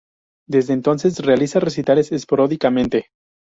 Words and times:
Desde 0.47 0.73
entonces 0.73 1.19
realiza 1.23 1.59
recitales 1.59 2.11
esporádicamente. 2.11 3.09